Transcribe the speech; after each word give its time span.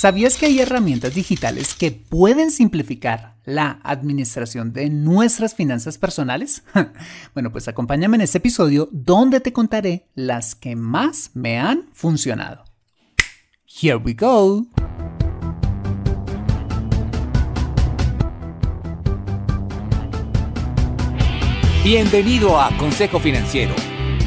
¿Sabías 0.00 0.38
que 0.38 0.46
hay 0.46 0.60
herramientas 0.60 1.14
digitales 1.14 1.74
que 1.74 1.90
pueden 1.90 2.50
simplificar 2.50 3.36
la 3.44 3.80
administración 3.82 4.72
de 4.72 4.88
nuestras 4.88 5.54
finanzas 5.54 5.98
personales? 5.98 6.62
bueno, 7.34 7.52
pues 7.52 7.68
acompáñame 7.68 8.16
en 8.16 8.22
este 8.22 8.38
episodio 8.38 8.88
donde 8.92 9.40
te 9.40 9.52
contaré 9.52 10.06
las 10.14 10.54
que 10.54 10.74
más 10.74 11.32
me 11.34 11.58
han 11.58 11.90
funcionado. 11.92 12.64
Here 13.66 13.96
we 13.96 14.14
go. 14.14 14.64
Bienvenido 21.84 22.58
a 22.58 22.74
Consejo 22.78 23.20
Financiero, 23.20 23.74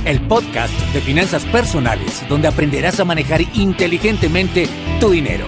el 0.06 0.22
podcast 0.28 0.72
de 0.94 1.02
finanzas 1.02 1.44
personales 1.46 2.24
donde 2.30 2.48
aprenderás 2.48 3.00
a 3.00 3.06
manejar 3.06 3.42
inteligentemente 3.56 4.70
tu 5.00 5.10
dinero, 5.10 5.48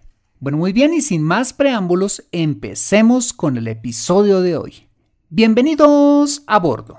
Bueno, 0.41 0.57
muy 0.57 0.73
bien 0.73 0.91
y 0.95 1.01
sin 1.01 1.21
más 1.21 1.53
preámbulos, 1.53 2.23
empecemos 2.31 3.31
con 3.31 3.57
el 3.57 3.67
episodio 3.67 4.41
de 4.41 4.57
hoy. 4.57 4.87
Bienvenidos 5.29 6.41
a 6.47 6.57
bordo. 6.57 6.97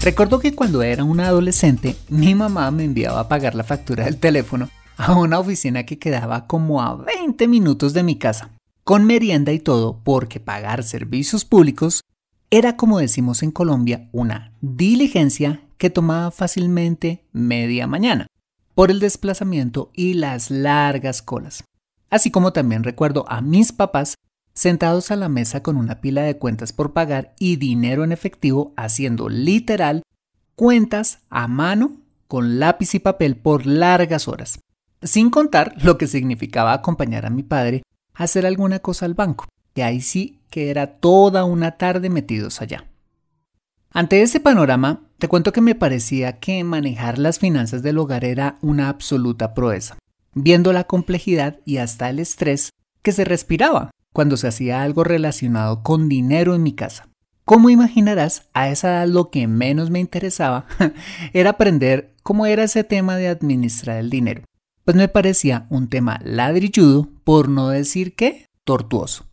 Recuerdo 0.00 0.38
que 0.38 0.54
cuando 0.54 0.82
era 0.82 1.04
un 1.04 1.20
adolescente, 1.20 1.94
mi 2.08 2.34
mamá 2.34 2.70
me 2.70 2.84
enviaba 2.84 3.20
a 3.20 3.28
pagar 3.28 3.54
la 3.54 3.62
factura 3.62 4.06
del 4.06 4.16
teléfono 4.16 4.70
a 4.96 5.14
una 5.18 5.38
oficina 5.38 5.84
que 5.84 5.98
quedaba 5.98 6.46
como 6.46 6.80
a 6.80 6.96
20 6.96 7.46
minutos 7.46 7.92
de 7.92 8.02
mi 8.02 8.16
casa, 8.16 8.52
con 8.84 9.04
merienda 9.04 9.52
y 9.52 9.58
todo, 9.58 10.00
porque 10.02 10.40
pagar 10.40 10.84
servicios 10.84 11.44
públicos 11.44 12.00
era, 12.48 12.78
como 12.78 13.00
decimos 13.00 13.42
en 13.42 13.50
Colombia, 13.50 14.08
una 14.12 14.54
diligencia 14.62 15.60
que 15.76 15.90
tomaba 15.90 16.30
fácilmente 16.30 17.26
media 17.32 17.86
mañana, 17.86 18.28
por 18.74 18.90
el 18.90 18.98
desplazamiento 18.98 19.90
y 19.92 20.14
las 20.14 20.50
largas 20.50 21.20
colas. 21.20 21.64
Así 22.12 22.30
como 22.30 22.52
también 22.52 22.84
recuerdo 22.84 23.24
a 23.26 23.40
mis 23.40 23.72
papás 23.72 24.16
sentados 24.52 25.10
a 25.10 25.16
la 25.16 25.30
mesa 25.30 25.62
con 25.62 25.78
una 25.78 26.02
pila 26.02 26.20
de 26.22 26.36
cuentas 26.36 26.74
por 26.74 26.92
pagar 26.92 27.34
y 27.38 27.56
dinero 27.56 28.04
en 28.04 28.12
efectivo 28.12 28.74
haciendo 28.76 29.30
literal 29.30 30.02
cuentas 30.54 31.20
a 31.30 31.48
mano 31.48 31.96
con 32.28 32.58
lápiz 32.60 32.94
y 32.94 32.98
papel 32.98 33.36
por 33.36 33.64
largas 33.64 34.28
horas, 34.28 34.60
sin 35.00 35.30
contar 35.30 35.74
lo 35.82 35.96
que 35.96 36.06
significaba 36.06 36.74
acompañar 36.74 37.24
a 37.24 37.30
mi 37.30 37.42
padre 37.42 37.82
a 38.12 38.24
hacer 38.24 38.44
alguna 38.44 38.80
cosa 38.80 39.06
al 39.06 39.14
banco, 39.14 39.46
que 39.72 39.82
ahí 39.82 40.02
sí 40.02 40.38
que 40.50 40.68
era 40.68 40.98
toda 40.98 41.44
una 41.46 41.78
tarde 41.78 42.10
metidos 42.10 42.60
allá. 42.60 42.84
Ante 43.90 44.20
ese 44.20 44.38
panorama, 44.38 45.00
te 45.16 45.28
cuento 45.28 45.50
que 45.50 45.62
me 45.62 45.74
parecía 45.74 46.40
que 46.40 46.62
manejar 46.62 47.18
las 47.18 47.38
finanzas 47.38 47.82
del 47.82 47.96
hogar 47.96 48.26
era 48.26 48.58
una 48.60 48.90
absoluta 48.90 49.54
proeza, 49.54 49.96
viendo 50.34 50.72
la 50.72 50.84
complejidad 50.84 51.58
y 51.64 51.78
hasta 51.78 52.10
el 52.10 52.18
estrés 52.18 52.70
que 53.02 53.12
se 53.12 53.24
respiraba 53.24 53.90
cuando 54.12 54.36
se 54.36 54.48
hacía 54.48 54.82
algo 54.82 55.04
relacionado 55.04 55.82
con 55.82 56.08
dinero 56.08 56.54
en 56.54 56.62
mi 56.62 56.72
casa. 56.72 57.08
Como 57.44 57.70
imaginarás, 57.70 58.48
a 58.54 58.68
esa 58.68 58.88
edad 58.88 59.08
lo 59.08 59.30
que 59.30 59.46
menos 59.48 59.90
me 59.90 60.00
interesaba 60.00 60.66
era 61.32 61.50
aprender 61.50 62.14
cómo 62.22 62.46
era 62.46 62.64
ese 62.64 62.84
tema 62.84 63.16
de 63.16 63.28
administrar 63.28 63.98
el 63.98 64.10
dinero, 64.10 64.44
pues 64.84 64.96
me 64.96 65.08
parecía 65.08 65.66
un 65.70 65.88
tema 65.88 66.20
ladrilludo, 66.24 67.08
por 67.24 67.48
no 67.48 67.68
decir 67.68 68.14
que 68.14 68.46
tortuoso. 68.64 69.26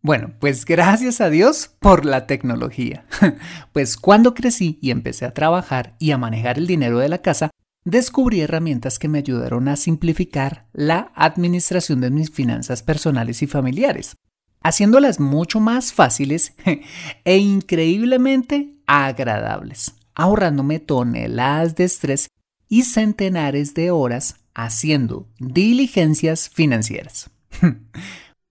Bueno, 0.00 0.34
pues 0.38 0.66
gracias 0.66 1.22
a 1.22 1.30
Dios 1.30 1.70
por 1.78 2.04
la 2.04 2.26
tecnología. 2.26 3.06
Pues 3.72 3.96
cuando 3.96 4.34
crecí 4.34 4.78
y 4.80 4.90
empecé 4.90 5.24
a 5.24 5.34
trabajar 5.34 5.96
y 5.98 6.12
a 6.12 6.18
manejar 6.18 6.58
el 6.58 6.66
dinero 6.66 6.98
de 6.98 7.08
la 7.08 7.18
casa, 7.18 7.50
descubrí 7.84 8.40
herramientas 8.40 8.98
que 8.98 9.08
me 9.08 9.18
ayudaron 9.18 9.68
a 9.68 9.76
simplificar 9.76 10.66
la 10.72 11.12
administración 11.14 12.00
de 12.00 12.10
mis 12.10 12.30
finanzas 12.30 12.82
personales 12.82 13.42
y 13.42 13.46
familiares, 13.46 14.16
haciéndolas 14.62 15.20
mucho 15.20 15.60
más 15.60 15.92
fáciles 15.92 16.54
e 17.24 17.36
increíblemente 17.36 18.74
agradables, 18.86 19.94
ahorrándome 20.14 20.80
toneladas 20.80 21.74
de 21.74 21.84
estrés 21.84 22.28
y 22.68 22.82
centenares 22.82 23.74
de 23.74 23.90
horas 23.90 24.36
haciendo 24.54 25.28
diligencias 25.38 26.48
financieras. 26.48 27.30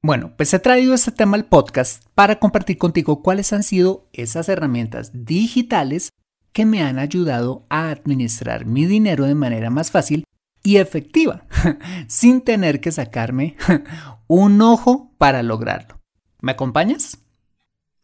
Bueno, 0.05 0.33
pues 0.35 0.53
he 0.53 0.59
traído 0.59 0.93
este 0.93 1.11
tema 1.11 1.37
al 1.37 1.45
podcast 1.45 2.03
para 2.13 2.37
compartir 2.37 2.77
contigo 2.77 3.23
cuáles 3.23 3.53
han 3.53 3.63
sido 3.63 4.09
esas 4.11 4.49
herramientas 4.49 5.11
digitales 5.13 6.09
que 6.53 6.65
me 6.65 6.83
han 6.83 6.99
ayudado 6.99 7.65
a 7.69 7.89
administrar 7.89 8.65
mi 8.65 8.85
dinero 8.85 9.25
de 9.25 9.35
manera 9.35 9.69
más 9.69 9.91
fácil 9.91 10.23
y 10.63 10.77
efectiva, 10.77 11.45
sin 12.07 12.41
tener 12.41 12.79
que 12.79 12.91
sacarme 12.91 13.57
un 14.27 14.61
ojo 14.61 15.11
para 15.17 15.43
lograrlo. 15.43 15.99
¿Me 16.39 16.53
acompañas? 16.53 17.17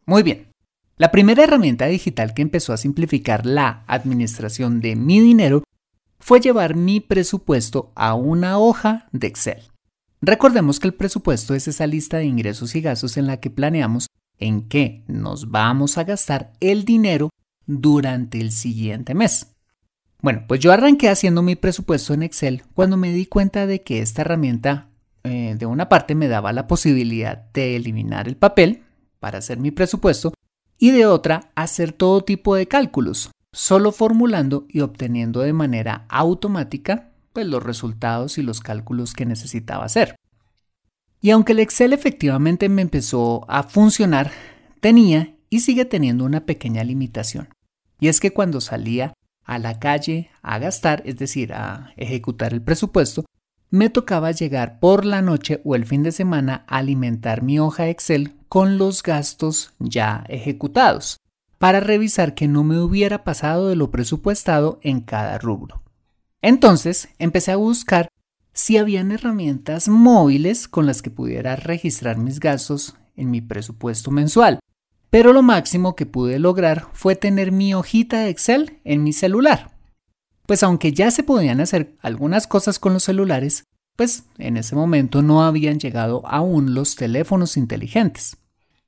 Muy 0.04 0.22
bien. 0.22 0.48
La 0.96 1.10
primera 1.10 1.44
herramienta 1.44 1.86
digital 1.86 2.34
que 2.34 2.42
empezó 2.42 2.74
a 2.74 2.76
simplificar 2.76 3.46
la 3.46 3.84
administración 3.86 4.80
de 4.80 4.96
mi 4.96 5.20
dinero 5.20 5.62
fue 6.18 6.40
llevar 6.40 6.74
mi 6.74 7.00
presupuesto 7.00 7.92
a 7.94 8.14
una 8.14 8.58
hoja 8.58 9.08
de 9.12 9.28
Excel. 9.28 9.62
Recordemos 10.20 10.78
que 10.78 10.88
el 10.88 10.94
presupuesto 10.94 11.54
es 11.54 11.66
esa 11.68 11.86
lista 11.86 12.18
de 12.18 12.26
ingresos 12.26 12.74
y 12.74 12.82
gastos 12.82 13.16
en 13.16 13.26
la 13.26 13.38
que 13.38 13.48
planeamos 13.48 14.06
en 14.38 14.68
qué 14.68 15.02
nos 15.06 15.50
vamos 15.50 15.96
a 15.96 16.04
gastar 16.04 16.52
el 16.60 16.84
dinero 16.84 17.30
durante 17.66 18.40
el 18.40 18.52
siguiente 18.52 19.14
mes. 19.14 19.54
Bueno, 20.22 20.44
pues 20.46 20.60
yo 20.60 20.72
arranqué 20.72 21.08
haciendo 21.08 21.42
mi 21.42 21.56
presupuesto 21.56 22.12
en 22.12 22.22
Excel 22.22 22.62
cuando 22.74 22.96
me 22.96 23.12
di 23.12 23.26
cuenta 23.26 23.66
de 23.66 23.82
que 23.82 24.00
esta 24.00 24.22
herramienta 24.22 24.88
eh, 25.24 25.56
de 25.58 25.66
una 25.66 25.88
parte 25.88 26.14
me 26.14 26.28
daba 26.28 26.52
la 26.52 26.66
posibilidad 26.66 27.50
de 27.52 27.76
eliminar 27.76 28.28
el 28.28 28.36
papel 28.36 28.82
para 29.18 29.38
hacer 29.38 29.58
mi 29.58 29.70
presupuesto 29.70 30.32
y 30.78 30.90
de 30.90 31.06
otra 31.06 31.50
hacer 31.54 31.92
todo 31.92 32.22
tipo 32.22 32.54
de 32.54 32.66
cálculos, 32.66 33.30
solo 33.52 33.92
formulando 33.92 34.66
y 34.68 34.80
obteniendo 34.80 35.40
de 35.40 35.52
manera 35.52 36.06
automática 36.08 37.10
pues, 37.32 37.46
los 37.46 37.62
resultados 37.62 38.38
y 38.38 38.42
los 38.42 38.60
cálculos 38.60 39.12
que 39.12 39.26
necesitaba 39.26 39.84
hacer. 39.84 40.16
Y 41.20 41.30
aunque 41.30 41.52
el 41.52 41.60
Excel 41.60 41.92
efectivamente 41.92 42.68
me 42.68 42.82
empezó 42.82 43.44
a 43.48 43.62
funcionar, 43.62 44.32
tenía 44.80 45.34
y 45.50 45.60
sigue 45.60 45.84
teniendo 45.84 46.24
una 46.24 46.46
pequeña 46.46 46.84
limitación. 46.84 47.48
Y 47.98 48.08
es 48.08 48.20
que 48.20 48.32
cuando 48.32 48.60
salía 48.60 49.12
a 49.44 49.58
la 49.58 49.78
calle 49.78 50.30
a 50.42 50.58
gastar, 50.58 51.02
es 51.04 51.16
decir, 51.16 51.52
a 51.52 51.92
ejecutar 51.96 52.54
el 52.54 52.62
presupuesto, 52.62 53.24
me 53.68 53.90
tocaba 53.90 54.30
llegar 54.30 54.80
por 54.80 55.04
la 55.04 55.22
noche 55.22 55.60
o 55.64 55.74
el 55.74 55.84
fin 55.84 56.02
de 56.02 56.12
semana 56.12 56.64
a 56.66 56.78
alimentar 56.78 57.42
mi 57.42 57.58
hoja 57.58 57.88
Excel 57.88 58.34
con 58.48 58.78
los 58.78 59.02
gastos 59.02 59.74
ya 59.78 60.24
ejecutados, 60.28 61.18
para 61.58 61.80
revisar 61.80 62.34
que 62.34 62.48
no 62.48 62.64
me 62.64 62.80
hubiera 62.80 63.22
pasado 63.22 63.68
de 63.68 63.76
lo 63.76 63.90
presupuestado 63.90 64.80
en 64.82 65.00
cada 65.00 65.38
rubro. 65.38 65.82
Entonces 66.42 67.10
empecé 67.18 67.52
a 67.52 67.56
buscar 67.56 68.08
si 68.52 68.76
habían 68.76 69.12
herramientas 69.12 69.88
móviles 69.88 70.66
con 70.66 70.86
las 70.86 71.02
que 71.02 71.10
pudiera 71.10 71.54
registrar 71.54 72.16
mis 72.16 72.40
gastos 72.40 72.96
en 73.14 73.30
mi 73.30 73.40
presupuesto 73.40 74.10
mensual, 74.10 74.58
pero 75.10 75.32
lo 75.32 75.42
máximo 75.42 75.96
que 75.96 76.06
pude 76.06 76.38
lograr 76.38 76.86
fue 76.92 77.16
tener 77.16 77.50
mi 77.52 77.74
hojita 77.74 78.20
de 78.20 78.30
Excel 78.30 78.78
en 78.84 79.02
mi 79.02 79.12
celular. 79.12 79.72
Pues 80.46 80.62
aunque 80.62 80.92
ya 80.92 81.10
se 81.10 81.24
podían 81.24 81.60
hacer 81.60 81.96
algunas 82.00 82.46
cosas 82.46 82.78
con 82.78 82.92
los 82.92 83.04
celulares, 83.04 83.64
pues 83.96 84.24
en 84.38 84.56
ese 84.56 84.76
momento 84.76 85.20
no 85.20 85.42
habían 85.42 85.78
llegado 85.78 86.22
aún 86.26 86.74
los 86.74 86.94
teléfonos 86.94 87.56
inteligentes. 87.56 88.36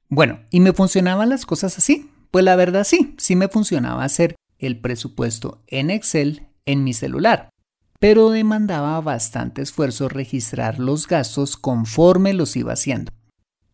Bueno, 0.09 0.41
¿y 0.51 0.61
me 0.61 0.73
funcionaban 0.73 1.29
las 1.29 1.45
cosas 1.45 1.77
así? 1.77 2.11
Pues 2.31 2.45
la 2.45 2.57
verdad 2.57 2.85
sí, 2.85 3.15
sí 3.19 3.37
me 3.37 3.49
funcionaba 3.49 4.05
hacer 4.05 4.37
el 4.59 4.81
presupuesto 4.81 5.63
en 5.67 5.91
Excel 5.91 6.47
en 6.65 6.85
mi 6.85 6.95
celular, 6.95 7.51
pero 7.99 8.31
demandaba 8.31 9.01
bastante 9.01 9.61
esfuerzo 9.61 10.09
registrar 10.09 10.79
los 10.79 11.09
gastos 11.09 11.57
conforme 11.57 12.33
los 12.33 12.57
iba 12.57 12.73
haciendo. 12.73 13.13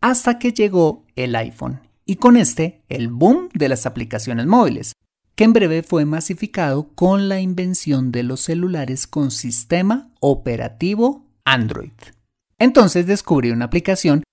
Hasta 0.00 0.38
que 0.38 0.52
llegó 0.52 1.04
el 1.14 1.36
iPhone 1.36 1.87
y 2.08 2.16
con 2.16 2.38
este 2.38 2.82
el 2.88 3.08
boom 3.08 3.50
de 3.52 3.68
las 3.68 3.84
aplicaciones 3.84 4.46
móviles, 4.46 4.94
que 5.36 5.44
en 5.44 5.52
breve 5.52 5.82
fue 5.82 6.06
masificado 6.06 6.88
con 6.94 7.28
la 7.28 7.38
invención 7.38 8.10
de 8.10 8.22
los 8.22 8.40
celulares 8.40 9.06
con 9.06 9.30
sistema 9.30 10.10
operativo 10.18 11.26
Android. 11.44 11.92
Entonces 12.58 13.06
descubrí 13.06 13.50
una 13.50 13.66
aplicación 13.66 14.24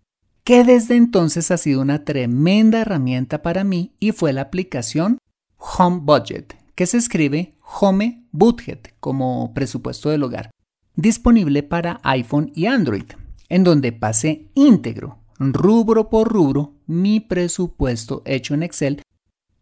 que 0.45 0.63
desde 0.63 0.95
entonces 0.95 1.51
ha 1.51 1.57
sido 1.57 1.81
una 1.81 2.05
tremenda 2.05 2.79
herramienta 2.79 3.41
para 3.41 3.65
mí 3.65 3.91
y 3.99 4.13
fue 4.13 4.31
la 4.31 4.43
aplicación 4.43 5.17
Home 5.57 5.99
Budget, 6.01 6.55
que 6.75 6.85
se 6.85 6.97
escribe 6.97 7.55
Home 7.81 8.23
Budget 8.31 8.93
como 9.01 9.53
presupuesto 9.53 10.09
del 10.09 10.23
hogar, 10.23 10.49
disponible 10.95 11.61
para 11.61 11.99
iPhone 12.03 12.53
y 12.55 12.67
Android, 12.67 13.11
en 13.49 13.65
donde 13.65 13.91
pasé 13.91 14.47
íntegro, 14.53 15.19
rubro 15.39 16.09
por 16.09 16.31
rubro, 16.31 16.73
mi 16.87 17.19
presupuesto 17.19 18.21
hecho 18.25 18.53
en 18.53 18.63
Excel, 18.63 19.01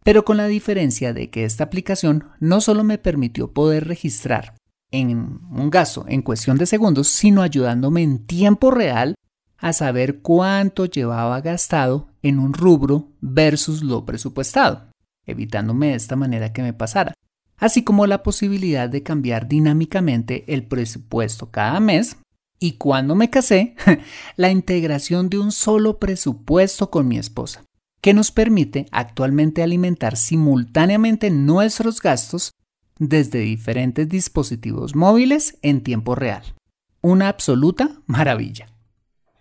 pero 0.02 0.24
con 0.24 0.36
la 0.36 0.46
diferencia 0.46 1.12
de 1.12 1.30
que 1.30 1.44
esta 1.44 1.64
aplicación 1.64 2.28
no 2.38 2.60
solo 2.60 2.84
me 2.84 2.98
permitió 2.98 3.52
poder 3.52 3.88
registrar 3.88 4.54
en 4.90 5.40
un 5.50 5.70
gasto 5.70 6.04
en 6.08 6.22
cuestión 6.22 6.58
de 6.58 6.66
segundos, 6.66 7.08
sino 7.08 7.42
ayudándome 7.42 8.02
en 8.02 8.26
tiempo 8.26 8.70
real 8.70 9.14
a 9.58 9.72
saber 9.72 10.20
cuánto 10.20 10.84
llevaba 10.84 11.40
gastado 11.40 12.08
en 12.22 12.38
un 12.38 12.52
rubro 12.52 13.08
versus 13.20 13.82
lo 13.82 14.04
presupuestado, 14.04 14.90
evitándome 15.26 15.88
de 15.88 15.94
esta 15.94 16.16
manera 16.16 16.52
que 16.52 16.62
me 16.62 16.74
pasara, 16.74 17.14
así 17.56 17.82
como 17.82 18.06
la 18.06 18.22
posibilidad 18.22 18.88
de 18.88 19.02
cambiar 19.02 19.48
dinámicamente 19.48 20.44
el 20.52 20.66
presupuesto 20.66 21.50
cada 21.50 21.80
mes 21.80 22.18
y 22.58 22.72
cuando 22.72 23.14
me 23.14 23.30
casé, 23.30 23.74
la 24.36 24.50
integración 24.50 25.28
de 25.28 25.38
un 25.38 25.52
solo 25.52 25.98
presupuesto 25.98 26.90
con 26.90 27.08
mi 27.08 27.18
esposa, 27.18 27.64
que 28.00 28.14
nos 28.14 28.30
permite 28.30 28.86
actualmente 28.90 29.62
alimentar 29.62 30.16
simultáneamente 30.16 31.30
nuestros 31.30 32.00
gastos 32.00 32.52
desde 32.98 33.40
diferentes 33.40 34.08
dispositivos 34.08 34.94
móviles 34.94 35.58
en 35.62 35.82
tiempo 35.82 36.14
real. 36.14 36.42
Una 37.00 37.28
absoluta 37.28 38.00
maravilla. 38.06 38.68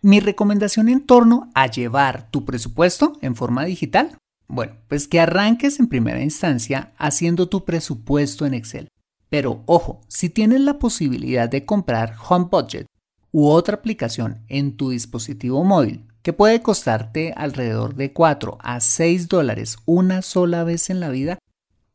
Mi 0.01 0.19
recomendación 0.19 0.89
en 0.89 1.05
torno 1.05 1.49
a 1.55 1.67
llevar 1.67 2.29
tu 2.29 2.43
presupuesto 2.43 3.17
en 3.21 3.35
forma 3.35 3.63
digital, 3.63 4.17
bueno, 4.47 4.73
pues 4.89 5.07
que 5.07 5.19
arranques 5.19 5.79
en 5.79 5.87
primera 5.87 6.21
instancia 6.21 6.93
haciendo 6.97 7.47
tu 7.47 7.63
presupuesto 7.63 8.45
en 8.45 8.53
Excel. 8.53 8.89
Pero 9.29 9.63
ojo, 9.65 10.01
si 10.09 10.29
tienes 10.29 10.59
la 10.59 10.77
posibilidad 10.77 11.47
de 11.47 11.65
comprar 11.65 12.15
Home 12.27 12.49
Budget 12.51 12.85
u 13.33 13.49
otra 13.49 13.75
aplicación 13.75 14.43
en 14.47 14.77
tu 14.77 14.91
dispositivo 14.91 15.63
móvil 15.65 16.05
que 16.21 16.31
puede 16.31 16.61
costarte 16.61 17.33
alrededor 17.35 17.95
de 17.95 18.13
4 18.13 18.57
a 18.61 18.79
6 18.79 19.27
dólares 19.27 19.77
una 19.85 20.21
sola 20.21 20.63
vez 20.63 20.89
en 20.89 21.01
la 21.01 21.09
vida, 21.09 21.37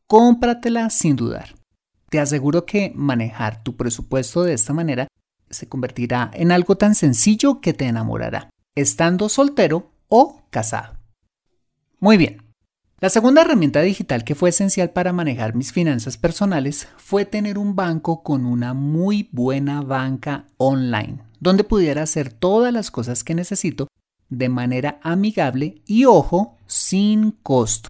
cómpratela 0.05 0.91
sin 0.91 1.15
dudar. 1.15 1.55
Te 2.09 2.19
aseguro 2.19 2.65
que 2.65 2.91
manejar 2.93 3.63
tu 3.63 3.75
presupuesto 3.75 4.43
de 4.43 4.53
esta 4.53 4.73
manera 4.73 5.07
se 5.49 5.67
convertirá 5.67 6.29
en 6.33 6.51
algo 6.51 6.75
tan 6.75 6.93
sencillo 6.93 7.61
que 7.61 7.73
te 7.73 7.85
enamorará, 7.85 8.49
estando 8.75 9.29
soltero 9.29 9.91
o 10.09 10.43
casado. 10.51 10.97
Muy 11.99 12.17
bien. 12.17 12.43
La 12.99 13.09
segunda 13.09 13.41
herramienta 13.41 13.81
digital 13.81 14.25
que 14.25 14.35
fue 14.35 14.49
esencial 14.49 14.89
para 14.89 15.13
manejar 15.13 15.55
mis 15.55 15.71
finanzas 15.71 16.17
personales 16.17 16.89
fue 16.97 17.25
tener 17.25 17.57
un 17.57 17.75
banco 17.75 18.23
con 18.23 18.45
una 18.45 18.73
muy 18.73 19.29
buena 19.31 19.81
banca 19.81 20.47
online, 20.57 21.23
donde 21.39 21.63
pudiera 21.63 22.03
hacer 22.03 22.31
todas 22.31 22.73
las 22.73 22.91
cosas 22.91 23.23
que 23.23 23.35
necesito 23.35 23.87
de 24.29 24.49
manera 24.49 24.99
amigable 25.03 25.81
y, 25.85 26.05
ojo, 26.05 26.57
sin 26.67 27.31
costo. 27.31 27.89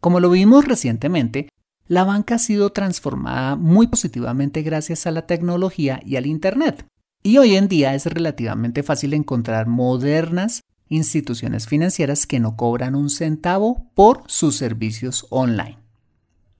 Como 0.00 0.20
lo 0.20 0.30
vimos 0.30 0.64
recientemente, 0.64 1.48
la 1.86 2.04
banca 2.04 2.36
ha 2.36 2.38
sido 2.38 2.70
transformada 2.70 3.56
muy 3.56 3.86
positivamente 3.86 4.62
gracias 4.62 5.06
a 5.06 5.10
la 5.10 5.26
tecnología 5.26 6.00
y 6.04 6.16
al 6.16 6.26
Internet. 6.26 6.86
Y 7.22 7.38
hoy 7.38 7.56
en 7.56 7.68
día 7.68 7.94
es 7.94 8.06
relativamente 8.06 8.82
fácil 8.82 9.14
encontrar 9.14 9.66
modernas 9.66 10.62
instituciones 10.88 11.66
financieras 11.66 12.26
que 12.26 12.40
no 12.40 12.56
cobran 12.56 12.94
un 12.94 13.10
centavo 13.10 13.90
por 13.94 14.22
sus 14.26 14.56
servicios 14.56 15.26
online. 15.30 15.78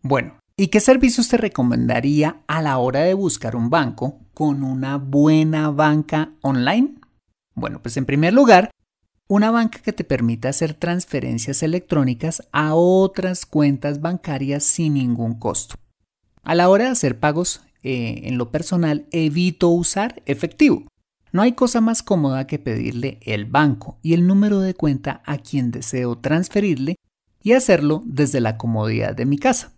Bueno, 0.03 0.39
¿y 0.59 0.69
qué 0.69 0.81
servicios 0.81 1.29
te 1.29 1.37
recomendaría 1.37 2.43
a 2.49 2.61
la 2.61 2.79
hora 2.79 3.01
de 3.01 3.15
buscar 3.15 3.55
un 3.55 3.71
banco 3.71 4.19
con 4.35 4.65
una 4.65 4.97
buena 4.99 5.71
banca 5.71 6.33
online? 6.43 6.97
Bueno, 7.55 7.81
pues 7.81 7.97
en 7.97 8.05
primer 8.05 8.35
lugar, 8.35 8.71
una 9.29 9.53
banca 9.53 9.79
que 9.79 9.93
te 9.93 10.03
permita 10.03 10.49
hacer 10.49 10.75
transferencias 10.75 11.63
electrónicas 11.63 12.43
a 12.51 12.75
otras 12.75 13.47
cuentas 13.47 14.01
bancarias 14.01 14.65
sin 14.65 14.95
ningún 14.95 15.39
costo. 15.39 15.77
A 16.43 16.57
la 16.57 16.69
hora 16.69 16.87
de 16.87 16.91
hacer 16.91 17.21
pagos 17.21 17.63
eh, 17.85 18.23
en 18.25 18.37
lo 18.37 18.51
personal, 18.51 19.07
evito 19.13 19.69
usar 19.69 20.23
efectivo. 20.27 20.89
No 21.31 21.43
hay 21.43 21.53
cosa 21.53 21.81
más 21.81 22.03
cómoda 22.03 22.49
que 22.49 22.59
pedirle 22.59 23.21
el 23.23 23.45
banco 23.45 23.99
y 24.03 24.15
el 24.15 24.27
número 24.27 24.59
de 24.59 24.75
cuenta 24.75 25.23
a 25.25 25.39
quien 25.39 25.71
deseo 25.71 26.19
transferirle 26.19 26.97
y 27.45 27.53
hacerlo 27.53 28.03
desde 28.07 28.41
la 28.41 28.57
comodidad 28.57 29.15
de 29.15 29.27
mi 29.27 29.39
casa. 29.39 29.78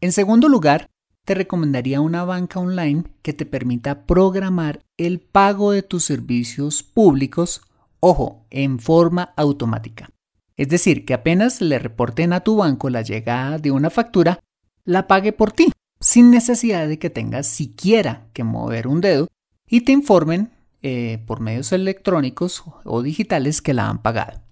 En 0.00 0.12
segundo 0.12 0.48
lugar, 0.48 0.86
te 1.24 1.34
recomendaría 1.34 2.00
una 2.00 2.24
banca 2.24 2.60
online 2.60 3.04
que 3.22 3.32
te 3.32 3.46
permita 3.46 4.06
programar 4.06 4.80
el 4.96 5.20
pago 5.20 5.72
de 5.72 5.82
tus 5.82 6.04
servicios 6.04 6.82
públicos 6.82 7.62
Ojo, 8.00 8.46
en 8.50 8.78
forma 8.78 9.34
automática. 9.36 10.10
Es 10.56 10.68
decir, 10.68 11.04
que 11.04 11.14
apenas 11.14 11.60
le 11.60 11.78
reporten 11.78 12.32
a 12.32 12.40
tu 12.40 12.56
banco 12.56 12.90
la 12.90 13.02
llegada 13.02 13.58
de 13.58 13.70
una 13.70 13.90
factura, 13.90 14.40
la 14.84 15.06
pague 15.08 15.32
por 15.32 15.52
ti, 15.52 15.72
sin 16.00 16.30
necesidad 16.30 16.86
de 16.86 16.98
que 16.98 17.10
tengas 17.10 17.46
siquiera 17.46 18.28
que 18.32 18.44
mover 18.44 18.86
un 18.86 19.00
dedo 19.00 19.28
y 19.68 19.80
te 19.80 19.92
informen 19.92 20.52
eh, 20.82 21.22
por 21.26 21.40
medios 21.40 21.72
electrónicos 21.72 22.62
o 22.84 23.02
digitales 23.02 23.60
que 23.60 23.74
la 23.74 23.88
han 23.88 24.00
pagado. 24.00 24.42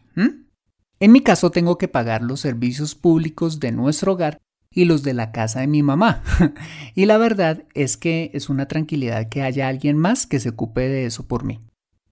En 0.99 1.13
mi 1.13 1.21
caso 1.21 1.51
tengo 1.51 1.77
que 1.77 1.89
pagar 1.89 2.23
los 2.23 2.41
servicios 2.41 2.95
públicos 2.95 3.61
de 3.61 3.71
nuestro 3.71 4.13
hogar 4.13 4.39
y 4.77 4.85
los 4.85 5.03
de 5.03 5.15
la 5.15 5.33
casa 5.33 5.59
de 5.59 5.67
mi 5.67 5.83
mamá. 5.83 6.23
y 6.95 7.07
la 7.07 7.19
verdad 7.19 7.65
es 7.75 7.97
que 7.97 8.31
es 8.33 8.49
una 8.49 8.69
tranquilidad 8.69 9.29
que 9.29 9.43
haya 9.43 9.67
alguien 9.67 9.97
más 9.97 10.29
que 10.29 10.39
se 10.39 10.51
ocupe 10.51 10.89
de 10.89 11.07
eso 11.07 11.27
por 11.27 11.43
mí 11.43 11.59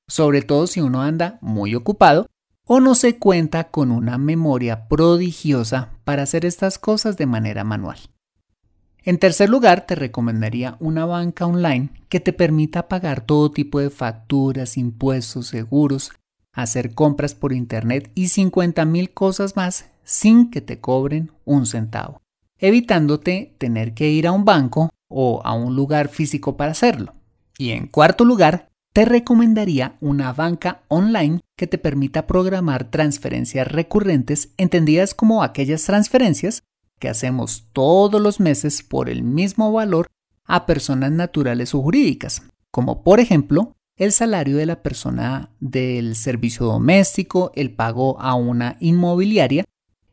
sobre 0.07 0.43
todo 0.43 0.67
si 0.67 0.81
uno 0.81 1.03
anda 1.03 1.39
muy 1.41 1.75
ocupado 1.75 2.27
o 2.67 2.81
no 2.81 2.95
se 2.95 3.19
cuenta 3.19 3.65
con 3.65 3.91
una 3.91 4.19
memoria 4.19 4.89
prodigiosa 4.89 5.91
para 6.05 6.23
hacer 6.23 6.45
estas 6.47 6.79
cosas 6.79 7.17
de 7.17 7.27
manera 7.27 7.65
manual. 7.65 7.99
En 9.03 9.19
tercer 9.19 9.51
lugar, 9.51 9.87
te 9.87 9.95
recomendaría 9.95 10.77
una 10.81 11.05
banca 11.05 11.45
online 11.45 11.91
que 12.09 12.21
te 12.21 12.33
permita 12.33 12.89
pagar 12.89 13.21
todo 13.21 13.51
tipo 13.51 13.79
de 13.81 13.91
facturas, 13.91 14.79
impuestos, 14.79 15.49
seguros, 15.49 16.13
hacer 16.55 16.95
compras 16.95 17.35
por 17.35 17.53
internet 17.53 18.11
y 18.15 18.29
50 18.29 18.83
mil 18.87 19.13
cosas 19.13 19.57
más 19.57 19.91
sin 20.05 20.51
que 20.51 20.63
te 20.63 20.81
cobren 20.81 21.33
un 21.45 21.67
centavo, 21.67 22.23
evitándote 22.67 23.55
tener 23.59 23.93
que 23.93 24.11
ir 24.11 24.27
a 24.27 24.33
un 24.33 24.45
banco 24.45 24.91
o 25.09 25.43
a 25.45 25.53
un 25.53 25.77
lugar 25.77 26.09
físico 26.09 26.57
para 26.57 26.73
hacerlo. 26.73 27.15
Y 27.59 27.71
en 27.71 27.87
cuarto 27.87 28.25
lugar, 28.25 28.69
te 28.95 29.05
recomendaría 29.05 29.97
una 30.01 30.33
banca 30.33 30.83
online 30.89 31.41
que 31.59 31.67
te 31.67 31.79
permita 31.79 32.27
programar 32.27 32.91
transferencias 32.91 33.69
recurrentes 33.69 34.55
entendidas 34.57 35.15
como 35.15 35.43
aquellas 35.43 35.85
transferencias 35.85 36.63
que 36.99 37.09
hacemos 37.09 37.67
todos 37.73 38.21
los 38.21 38.41
meses 38.41 38.83
por 38.83 39.11
el 39.11 39.23
mismo 39.23 39.71
valor 39.71 40.07
a 40.47 40.65
personas 40.65 41.13
naturales 41.13 41.75
o 41.75 41.83
jurídicas, 41.83 42.43
como 42.71 43.03
por 43.03 43.21
ejemplo 43.21 43.73
el 43.97 44.11
salario 44.11 44.57
de 44.57 44.67
la 44.67 44.83
persona 44.83 45.51
del 45.61 46.17
servicio 46.17 46.67
doméstico, 46.67 47.53
el 47.55 47.75
pago 47.75 48.21
a 48.21 48.35
una 48.35 48.77
inmobiliaria, 48.81 49.65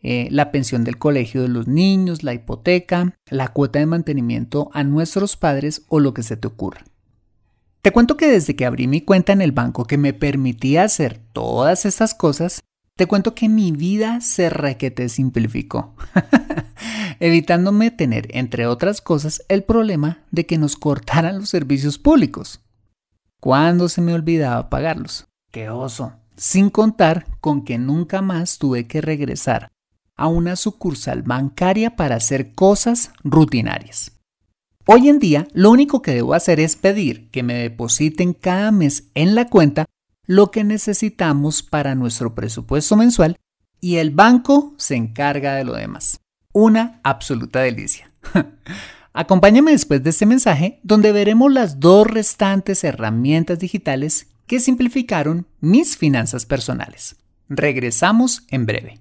eh, 0.03 0.27
la 0.31 0.51
pensión 0.51 0.83
del 0.83 0.97
colegio 0.97 1.43
de 1.43 1.47
los 1.47 1.67
niños, 1.67 2.23
la 2.23 2.33
hipoteca, 2.33 3.15
la 3.29 3.49
cuota 3.49 3.79
de 3.79 3.85
mantenimiento 3.85 4.69
a 4.73 4.83
nuestros 4.83 5.37
padres 5.37 5.83
o 5.89 5.99
lo 5.99 6.13
que 6.13 6.23
se 6.23 6.37
te 6.37 6.47
ocurra. 6.47 6.83
Te 7.83 7.91
cuento 7.91 8.17
que 8.17 8.27
desde 8.27 8.55
que 8.55 8.65
abrí 8.65 8.87
mi 8.87 9.01
cuenta 9.01 9.33
en 9.33 9.41
el 9.41 9.51
banco 9.51 9.85
que 9.85 9.97
me 9.97 10.13
permitía 10.13 10.83
hacer 10.83 11.19
todas 11.33 11.85
estas 11.85 12.15
cosas, 12.15 12.61
te 12.95 13.05
cuento 13.05 13.33
que 13.33 13.49
mi 13.49 13.71
vida 13.71 14.21
se 14.21 14.49
requete 14.49 15.09
simplificó, 15.09 15.95
evitándome 17.19 17.89
tener, 17.89 18.27
entre 18.31 18.67
otras 18.67 19.01
cosas, 19.01 19.43
el 19.49 19.63
problema 19.63 20.19
de 20.31 20.45
que 20.45 20.57
nos 20.57 20.75
cortaran 20.75 21.39
los 21.39 21.49
servicios 21.49 21.97
públicos. 21.97 22.61
¿Cuándo 23.39 23.89
se 23.89 24.01
me 24.01 24.13
olvidaba 24.13 24.69
pagarlos? 24.69 25.27
¡Qué 25.51 25.69
oso! 25.69 26.13
Sin 26.35 26.69
contar 26.69 27.25
con 27.39 27.63
que 27.63 27.77
nunca 27.77 28.21
más 28.21 28.57
tuve 28.57 28.87
que 28.87 29.01
regresar 29.01 29.71
a 30.15 30.27
una 30.27 30.55
sucursal 30.55 31.23
bancaria 31.23 31.95
para 31.95 32.15
hacer 32.15 32.53
cosas 32.53 33.11
rutinarias. 33.23 34.11
Hoy 34.85 35.09
en 35.09 35.19
día 35.19 35.47
lo 35.53 35.71
único 35.71 36.01
que 36.01 36.13
debo 36.13 36.33
hacer 36.33 36.59
es 36.59 36.75
pedir 36.75 37.29
que 37.29 37.43
me 37.43 37.53
depositen 37.53 38.33
cada 38.33 38.71
mes 38.71 39.09
en 39.13 39.35
la 39.35 39.47
cuenta 39.47 39.85
lo 40.25 40.51
que 40.51 40.63
necesitamos 40.63 41.63
para 41.63 41.95
nuestro 41.95 42.33
presupuesto 42.35 42.95
mensual 42.95 43.35
y 43.79 43.97
el 43.97 44.11
banco 44.11 44.73
se 44.77 44.95
encarga 44.95 45.55
de 45.55 45.65
lo 45.65 45.73
demás. 45.73 46.19
Una 46.53 46.99
absoluta 47.03 47.59
delicia. 47.59 48.11
Acompáñame 49.13 49.71
después 49.71 50.03
de 50.03 50.11
este 50.11 50.25
mensaje 50.25 50.79
donde 50.83 51.11
veremos 51.11 51.51
las 51.51 51.79
dos 51.79 52.07
restantes 52.07 52.83
herramientas 52.83 53.59
digitales 53.59 54.27
que 54.47 54.59
simplificaron 54.59 55.47
mis 55.59 55.97
finanzas 55.97 56.45
personales. 56.45 57.17
Regresamos 57.49 58.43
en 58.49 58.65
breve. 58.65 59.00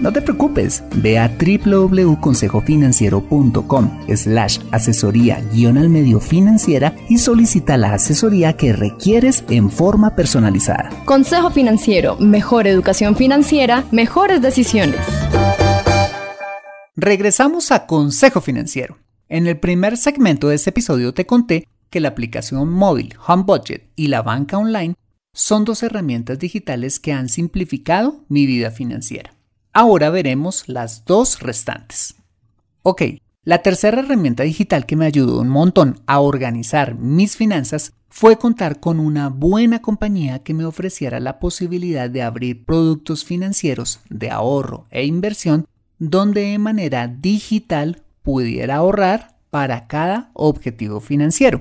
no 0.00 0.12
te 0.12 0.22
preocupes, 0.22 0.82
ve 0.96 1.18
a 1.18 1.28
www.consejofinanciero.com 1.28 3.90
slash 4.14 4.58
asesoría 4.72 5.42
guion 5.52 5.78
al 5.78 5.88
medio 5.88 6.20
financiera 6.20 6.94
y 7.08 7.18
solicita 7.18 7.76
la 7.76 7.94
asesoría 7.94 8.56
que 8.56 8.72
requieres 8.72 9.44
en 9.48 9.70
forma 9.70 10.16
personalizada. 10.16 10.90
Consejo 11.04 11.50
Financiero, 11.50 12.16
mejor 12.18 12.66
educación 12.66 13.16
financiera, 13.16 13.84
mejores 13.90 14.42
decisiones. 14.42 15.00
Regresamos 16.96 17.72
a 17.72 17.86
Consejo 17.86 18.40
Financiero. 18.40 18.98
En 19.28 19.46
el 19.46 19.58
primer 19.58 19.96
segmento 19.96 20.48
de 20.48 20.54
este 20.54 20.70
episodio 20.70 21.12
te 21.12 21.26
conté 21.26 21.68
que 21.90 22.00
la 22.00 22.08
aplicación 22.08 22.70
móvil 22.70 23.14
Home 23.26 23.44
Budget 23.44 23.90
y 23.96 24.08
la 24.08 24.22
banca 24.22 24.58
online 24.58 24.94
son 25.32 25.64
dos 25.64 25.82
herramientas 25.82 26.38
digitales 26.38 26.98
que 26.98 27.12
han 27.12 27.28
simplificado 27.28 28.24
mi 28.28 28.46
vida 28.46 28.70
financiera. 28.70 29.35
Ahora 29.78 30.08
veremos 30.08 30.70
las 30.70 31.04
dos 31.04 31.40
restantes. 31.40 32.14
Ok, 32.82 33.02
la 33.44 33.58
tercera 33.58 34.00
herramienta 34.00 34.42
digital 34.42 34.86
que 34.86 34.96
me 34.96 35.04
ayudó 35.04 35.38
un 35.38 35.50
montón 35.50 36.00
a 36.06 36.20
organizar 36.20 36.94
mis 36.94 37.36
finanzas 37.36 37.92
fue 38.08 38.38
contar 38.38 38.80
con 38.80 38.98
una 38.98 39.28
buena 39.28 39.82
compañía 39.82 40.38
que 40.38 40.54
me 40.54 40.64
ofreciera 40.64 41.20
la 41.20 41.38
posibilidad 41.38 42.08
de 42.08 42.22
abrir 42.22 42.64
productos 42.64 43.26
financieros 43.26 44.00
de 44.08 44.30
ahorro 44.30 44.86
e 44.90 45.04
inversión 45.04 45.66
donde 45.98 46.40
de 46.52 46.58
manera 46.58 47.06
digital 47.06 48.02
pudiera 48.22 48.76
ahorrar 48.76 49.36
para 49.50 49.88
cada 49.88 50.30
objetivo 50.32 51.00
financiero. 51.00 51.60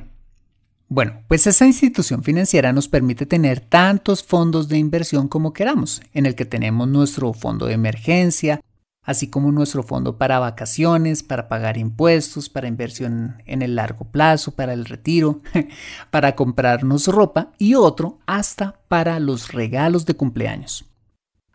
Bueno, 0.87 1.23
pues 1.27 1.47
esa 1.47 1.65
institución 1.65 2.21
financiera 2.21 2.71
nos 2.71 2.87
permite 2.87 3.25
tener 3.25 3.59
tantos 3.59 4.23
fondos 4.23 4.67
de 4.67 4.77
inversión 4.77 5.27
como 5.27 5.51
queramos, 5.51 6.01
en 6.13 6.27
el 6.27 6.35
que 6.35 6.45
tenemos 6.45 6.87
nuestro 6.87 7.33
fondo 7.33 7.65
de 7.65 7.73
emergencia, 7.73 8.61
así 9.01 9.27
como 9.27 9.51
nuestro 9.51 9.81
fondo 9.81 10.19
para 10.19 10.37
vacaciones, 10.37 11.23
para 11.23 11.47
pagar 11.47 11.77
impuestos, 11.77 12.49
para 12.49 12.67
inversión 12.67 13.41
en 13.47 13.63
el 13.63 13.75
largo 13.75 14.05
plazo, 14.05 14.51
para 14.51 14.73
el 14.73 14.85
retiro, 14.85 15.41
para 16.11 16.35
comprarnos 16.35 17.07
ropa 17.07 17.51
y 17.57 17.73
otro 17.73 18.19
hasta 18.27 18.79
para 18.87 19.19
los 19.19 19.53
regalos 19.53 20.05
de 20.05 20.15
cumpleaños. 20.15 20.85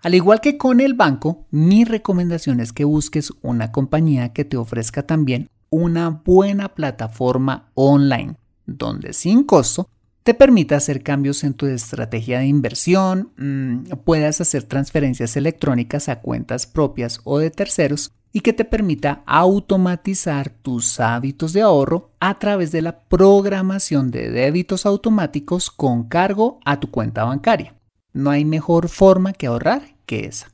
Al 0.03 0.15
igual 0.15 0.41
que 0.41 0.57
con 0.57 0.81
el 0.81 0.95
banco, 0.95 1.47
mi 1.51 1.85
recomendación 1.85 2.59
es 2.59 2.73
que 2.73 2.85
busques 2.85 3.33
una 3.43 3.71
compañía 3.71 4.33
que 4.33 4.45
te 4.45 4.57
ofrezca 4.57 5.07
también 5.07 5.49
una 5.69 6.09
buena 6.09 6.71
plataforma 6.71 7.71
online 7.75 8.35
donde 8.67 9.13
sin 9.13 9.45
costo 9.45 9.89
te 10.23 10.35
permita 10.35 10.77
hacer 10.77 11.03
cambios 11.03 11.45
en 11.45 11.55
tu 11.55 11.67
estrategia 11.67 12.39
de 12.41 12.47
inversión, 12.47 13.33
mm, 13.37 13.97
puedas 14.05 14.41
hacer 14.41 14.65
transferencias 14.65 15.37
electrónicas 15.37 16.09
a 16.09 16.21
cuentas 16.21 16.67
propias 16.67 17.21
o 17.25 17.39
de 17.39 17.51
terceros 17.51 18.13
y 18.33 18.41
que 18.41 18.53
te 18.53 18.65
permita 18.65 19.23
automatizar 19.27 20.51
tus 20.51 21.01
hábitos 21.01 21.53
de 21.53 21.63
ahorro 21.63 22.11
a 22.21 22.39
través 22.39 22.71
de 22.71 22.83
la 22.83 23.01
programación 23.01 24.11
de 24.11 24.31
débitos 24.31 24.87
automáticos 24.87 25.71
con 25.71 26.05
cargo 26.05 26.61
a 26.65 26.79
tu 26.79 26.91
cuenta 26.91 27.25
bancaria. 27.25 27.75
No 28.13 28.31
hay 28.31 28.45
mejor 28.45 28.89
forma 28.89 29.33
que 29.33 29.47
ahorrar 29.47 29.83
que 30.07 30.27
esa. 30.27 30.53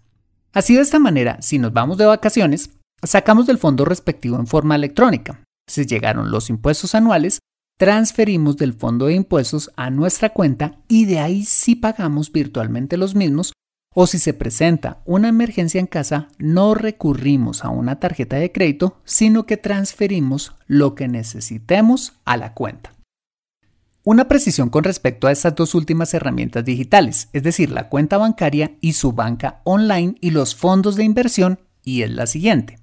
Así 0.53 0.75
de 0.75 0.81
esta 0.81 0.99
manera, 0.99 1.43
si 1.43 1.59
nos 1.59 1.73
vamos 1.73 1.99
de 1.99 2.07
vacaciones, 2.07 2.71
sacamos 3.03 3.47
del 3.47 3.59
fondo 3.59 3.85
respectivo 3.85 4.39
en 4.39 4.47
forma 4.47 4.75
electrónica. 4.75 5.43
Si 5.69 5.85
llegaron 5.85 6.31
los 6.31 6.49
impuestos 6.49 6.95
anuales, 6.95 7.41
transferimos 7.77 8.57
del 8.57 8.73
fondo 8.73 9.07
de 9.07 9.15
impuestos 9.15 9.71
a 9.77 9.91
nuestra 9.91 10.31
cuenta 10.31 10.79
y 10.89 11.05
de 11.05 11.19
ahí 11.19 11.45
sí 11.45 11.77
pagamos 11.77 12.33
virtualmente 12.33 12.97
los 12.97 13.15
mismos 13.15 13.53
o 13.99 14.07
si 14.07 14.19
se 14.19 14.35
presenta 14.35 15.01
una 15.07 15.29
emergencia 15.29 15.81
en 15.81 15.87
casa, 15.87 16.29
no 16.39 16.75
recurrimos 16.75 17.65
a 17.65 17.71
una 17.71 17.99
tarjeta 17.99 18.37
de 18.37 18.53
crédito, 18.53 19.01
sino 19.05 19.47
que 19.47 19.57
transferimos 19.57 20.55
lo 20.67 20.95
que 20.95 21.09
necesitemos 21.09 22.13
a 22.27 22.37
la 22.37 22.53
cuenta. 22.53 22.93
Una 24.05 24.29
precisión 24.29 24.69
con 24.69 24.85
respecto 24.85 25.27
a 25.27 25.33
estas 25.33 25.55
dos 25.55 25.75
últimas 25.75 26.13
herramientas 26.13 26.63
digitales, 26.65 27.31
es 27.33 27.43
decir, 27.43 27.71
la 27.71 27.89
cuenta 27.89 28.19
bancaria 28.19 28.77
y 28.83 28.93
su 28.93 29.13
banca 29.13 29.63
online 29.65 30.17
y 30.21 30.31
los 30.31 30.55
fondos 30.55 30.95
de 30.97 31.05
inversión, 31.05 31.59
y 31.83 32.03
es 32.03 32.11
la 32.11 32.27
siguiente. 32.27 32.79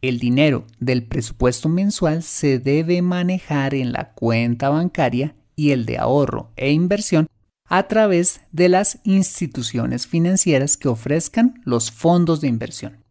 El 0.00 0.20
dinero 0.20 0.64
del 0.78 1.02
presupuesto 1.02 1.68
mensual 1.68 2.22
se 2.22 2.60
debe 2.60 3.02
manejar 3.02 3.74
en 3.74 3.92
la 3.92 4.12
cuenta 4.12 4.68
bancaria 4.68 5.34
y 5.56 5.72
el 5.72 5.86
de 5.86 5.98
ahorro 5.98 6.52
e 6.56 6.70
inversión 6.70 7.26
a 7.64 7.88
través 7.88 8.40
de 8.52 8.68
las 8.68 9.00
instituciones 9.02 10.06
financieras 10.06 10.76
que 10.76 10.88
ofrezcan 10.88 11.60
los 11.64 11.90
fondos 11.90 12.40
de 12.40 12.48
inversión. 12.48 13.04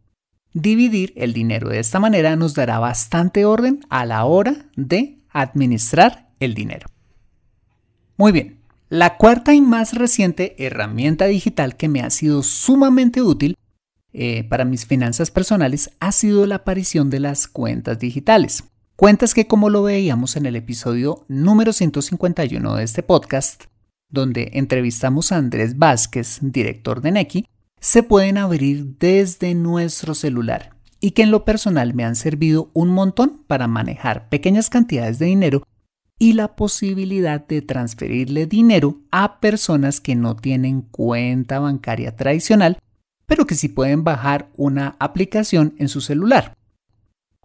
Dividir 0.54 1.14
el 1.18 1.34
dinero 1.34 1.70
de 1.70 1.80
esta 1.80 2.00
manera 2.00 2.36
nos 2.36 2.56
dará 2.56 2.80
bastante 2.80 3.46
orden 3.46 3.82
a 3.90 4.06
la 4.06 4.24
hora 4.26 4.66
de 4.76 5.18
administrar 5.30 6.30
el 6.40 6.54
dinero. 6.54 6.88
Muy 8.16 8.32
bien, 8.32 8.62
la 8.90 9.18
cuarta 9.18 9.54
y 9.54 9.60
más 9.62 9.94
reciente 9.94 10.56
herramienta 10.58 11.26
digital 11.26 11.76
que 11.76 11.90
me 11.90 12.02
ha 12.02 12.10
sido 12.10 12.42
sumamente 12.42 13.22
útil 13.22 13.58
eh, 14.14 14.44
para 14.46 14.66
mis 14.66 14.86
finanzas 14.86 15.32
personales 15.32 15.92
ha 16.00 16.12
sido 16.12 16.46
la 16.46 16.56
aparición 16.56 17.10
de 17.10 17.20
las 17.20 17.48
cuentas 17.48 18.00
digitales. 18.00 18.64
Cuentas 18.96 19.34
que 19.34 19.48
como 19.48 19.70
lo 19.70 19.84
veíamos 19.84 20.36
en 20.36 20.46
el 20.46 20.56
episodio 20.56 21.26
número 21.28 21.74
151 21.74 22.76
de 22.76 22.84
este 22.84 23.04
podcast, 23.04 23.66
donde 24.10 24.52
entrevistamos 24.54 25.32
a 25.32 25.38
Andrés 25.38 25.78
Vázquez, 25.78 26.40
director 26.42 27.02
de 27.02 27.12
Neki, 27.12 27.46
se 27.80 28.04
pueden 28.04 28.38
abrir 28.38 28.98
desde 28.98 29.54
nuestro 29.54 30.16
celular 30.16 30.76
y 31.00 31.12
que 31.12 31.24
en 31.24 31.32
lo 31.32 31.46
personal 31.46 31.94
me 31.94 32.06
han 32.06 32.16
servido 32.16 32.72
un 32.74 32.90
montón 32.90 33.44
para 33.48 33.68
manejar 33.68 34.30
pequeñas 34.30 34.70
cantidades 34.70 35.20
de 35.20 35.28
dinero 35.28 35.64
y 36.20 36.34
la 36.34 36.56
posibilidad 36.56 37.46
de 37.46 37.62
transferirle 37.62 38.48
dinero 38.48 39.02
a 39.12 39.40
personas 39.40 40.02
que 40.02 40.16
no 40.16 40.36
tienen 40.36 40.82
cuenta 40.82 41.60
bancaria 41.60 42.16
tradicional, 42.16 42.80
pero 43.28 43.46
que 43.46 43.56
sí 43.56 43.68
pueden 43.68 44.04
bajar 44.04 44.50
una 44.56 44.96
aplicación 45.00 45.76
en 45.78 45.90
su 45.90 46.02
celular. 46.02 46.54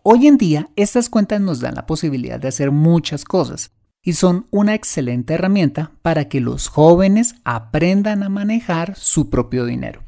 Hoy 0.03 0.27
en 0.27 0.39
día, 0.39 0.71
estas 0.75 1.11
cuentas 1.11 1.41
nos 1.41 1.61
dan 1.61 1.75
la 1.75 1.87
posibilidad 1.87 2.41
de 2.41 2.49
hacer 2.49 2.71
muchas 2.71 3.25
cosas 3.25 3.71
y 4.03 4.15
son 4.15 4.47
una 4.51 4.75
excelente 4.75 5.35
herramienta 5.35 5.93
para 6.03 6.29
que 6.29 6.41
los 6.41 6.69
jóvenes 6.69 7.37
aprendan 7.45 8.23
a 8.23 8.29
manejar 8.29 8.97
su 8.97 9.31
propio 9.31 9.65
dinero. 9.65 10.03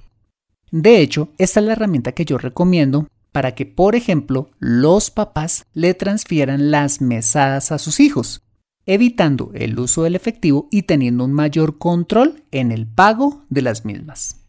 De 0.70 1.00
hecho, 1.00 1.28
esta 1.38 1.60
es 1.60 1.66
la 1.66 1.72
herramienta 1.72 2.12
que 2.12 2.24
yo 2.24 2.38
recomiendo 2.38 3.06
para 3.30 3.54
que, 3.54 3.66
por 3.66 3.94
ejemplo, 3.94 4.50
los 4.58 5.10
papás 5.10 5.66
le 5.72 5.94
transfieran 5.94 6.70
las 6.70 7.00
mesadas 7.00 7.70
a 7.72 7.78
sus 7.78 8.00
hijos, 8.00 8.42
evitando 8.86 9.50
el 9.54 9.78
uso 9.78 10.02
del 10.02 10.16
efectivo 10.16 10.68
y 10.70 10.82
teniendo 10.82 11.24
un 11.24 11.32
mayor 11.32 11.78
control 11.78 12.42
en 12.50 12.72
el 12.72 12.86
pago 12.86 13.44
de 13.48 13.62
las 13.62 13.84
mismas. 13.84 14.43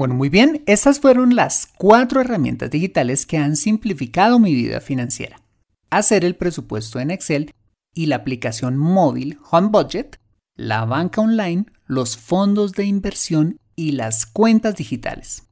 Bueno, 0.00 0.14
muy 0.14 0.30
bien, 0.30 0.62
esas 0.64 0.98
fueron 0.98 1.36
las 1.36 1.68
cuatro 1.76 2.22
herramientas 2.22 2.70
digitales 2.70 3.26
que 3.26 3.36
han 3.36 3.54
simplificado 3.54 4.38
mi 4.38 4.54
vida 4.54 4.80
financiera. 4.80 5.42
Hacer 5.90 6.24
el 6.24 6.36
presupuesto 6.36 7.00
en 7.00 7.10
Excel 7.10 7.52
y 7.92 8.06
la 8.06 8.16
aplicación 8.16 8.78
móvil 8.78 9.38
Home 9.50 9.68
Budget, 9.68 10.16
la 10.56 10.86
banca 10.86 11.20
online, 11.20 11.66
los 11.84 12.16
fondos 12.16 12.72
de 12.72 12.86
inversión 12.86 13.58
y 13.76 13.92
las 13.92 14.24
cuentas 14.24 14.76
digitales. 14.76 15.42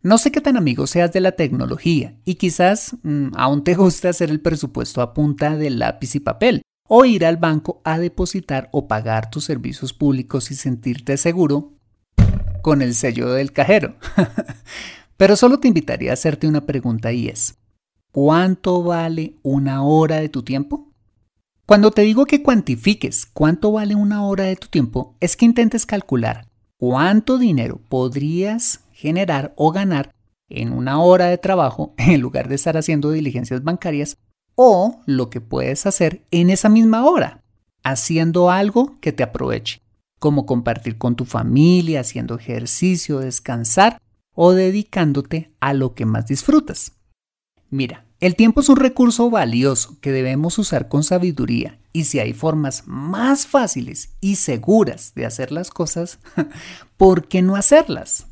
No 0.00 0.16
sé 0.18 0.30
qué 0.30 0.40
tan 0.40 0.56
amigo 0.56 0.86
seas 0.86 1.12
de 1.12 1.20
la 1.20 1.32
tecnología 1.32 2.20
y 2.24 2.36
quizás 2.36 2.94
mm, 3.02 3.30
aún 3.34 3.64
te 3.64 3.74
gusta 3.74 4.10
hacer 4.10 4.30
el 4.30 4.40
presupuesto 4.40 5.02
a 5.02 5.12
punta 5.12 5.56
de 5.56 5.70
lápiz 5.70 6.14
y 6.14 6.20
papel 6.20 6.62
o 6.88 7.04
ir 7.04 7.26
al 7.26 7.36
banco 7.36 7.82
a 7.84 7.98
depositar 7.98 8.68
o 8.70 8.86
pagar 8.86 9.28
tus 9.28 9.44
servicios 9.44 9.92
públicos 9.92 10.52
y 10.52 10.54
sentirte 10.54 11.16
seguro 11.16 11.77
con 12.62 12.82
el 12.82 12.94
sello 12.94 13.32
del 13.32 13.52
cajero. 13.52 13.96
Pero 15.16 15.36
solo 15.36 15.58
te 15.58 15.68
invitaría 15.68 16.10
a 16.10 16.14
hacerte 16.14 16.46
una 16.46 16.64
pregunta 16.66 17.12
y 17.12 17.28
es, 17.28 17.58
¿cuánto 18.12 18.82
vale 18.82 19.34
una 19.42 19.82
hora 19.82 20.16
de 20.16 20.28
tu 20.28 20.42
tiempo? 20.42 20.92
Cuando 21.66 21.90
te 21.90 22.02
digo 22.02 22.24
que 22.24 22.42
cuantifiques 22.42 23.26
cuánto 23.26 23.72
vale 23.72 23.94
una 23.94 24.24
hora 24.24 24.44
de 24.44 24.56
tu 24.56 24.68
tiempo, 24.68 25.16
es 25.20 25.36
que 25.36 25.44
intentes 25.44 25.86
calcular 25.86 26.46
cuánto 26.78 27.36
dinero 27.36 27.80
podrías 27.88 28.84
generar 28.92 29.52
o 29.56 29.72
ganar 29.72 30.14
en 30.48 30.72
una 30.72 31.00
hora 31.00 31.26
de 31.26 31.38
trabajo 31.38 31.94
en 31.98 32.20
lugar 32.20 32.48
de 32.48 32.54
estar 32.54 32.76
haciendo 32.76 33.10
diligencias 33.10 33.62
bancarias 33.62 34.16
o 34.54 35.02
lo 35.06 35.30
que 35.30 35.40
puedes 35.40 35.86
hacer 35.86 36.22
en 36.30 36.50
esa 36.50 36.68
misma 36.68 37.04
hora, 37.04 37.42
haciendo 37.82 38.50
algo 38.50 38.98
que 39.00 39.12
te 39.12 39.22
aproveche 39.22 39.80
como 40.18 40.46
compartir 40.46 40.98
con 40.98 41.16
tu 41.16 41.24
familia, 41.24 42.00
haciendo 42.00 42.36
ejercicio, 42.36 43.20
descansar 43.20 44.00
o 44.34 44.52
dedicándote 44.52 45.52
a 45.60 45.74
lo 45.74 45.94
que 45.94 46.06
más 46.06 46.26
disfrutas. 46.26 46.92
Mira, 47.70 48.06
el 48.20 48.34
tiempo 48.34 48.60
es 48.60 48.68
un 48.68 48.76
recurso 48.76 49.30
valioso 49.30 49.98
que 50.00 50.10
debemos 50.10 50.58
usar 50.58 50.88
con 50.88 51.04
sabiduría 51.04 51.78
y 51.92 52.04
si 52.04 52.18
hay 52.18 52.32
formas 52.32 52.84
más 52.86 53.46
fáciles 53.46 54.16
y 54.20 54.36
seguras 54.36 55.12
de 55.14 55.26
hacer 55.26 55.52
las 55.52 55.70
cosas, 55.70 56.18
¿por 56.96 57.28
qué 57.28 57.42
no 57.42 57.56
hacerlas? 57.56 58.26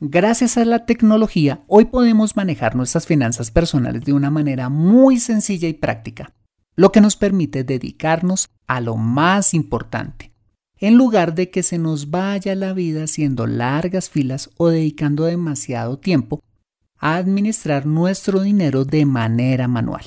Gracias 0.00 0.56
a 0.56 0.64
la 0.64 0.86
tecnología, 0.86 1.64
hoy 1.66 1.86
podemos 1.86 2.36
manejar 2.36 2.76
nuestras 2.76 3.06
finanzas 3.06 3.50
personales 3.50 4.04
de 4.04 4.12
una 4.12 4.30
manera 4.30 4.68
muy 4.68 5.18
sencilla 5.18 5.66
y 5.68 5.72
práctica, 5.72 6.32
lo 6.76 6.92
que 6.92 7.00
nos 7.00 7.16
permite 7.16 7.64
dedicarnos 7.64 8.48
a 8.68 8.80
lo 8.80 8.96
más 8.96 9.54
importante, 9.54 10.32
en 10.80 10.96
lugar 10.96 11.34
de 11.34 11.50
que 11.50 11.62
se 11.62 11.78
nos 11.78 12.10
vaya 12.10 12.54
la 12.54 12.72
vida 12.72 13.04
haciendo 13.04 13.46
largas 13.46 14.10
filas 14.10 14.50
o 14.56 14.68
dedicando 14.68 15.24
demasiado 15.24 15.98
tiempo 15.98 16.40
a 16.98 17.16
administrar 17.16 17.86
nuestro 17.86 18.40
dinero 18.40 18.84
de 18.84 19.04
manera 19.04 19.68
manual. 19.68 20.04